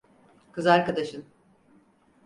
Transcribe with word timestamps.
Kız 0.51 0.65
arkadaşın. 0.67 1.25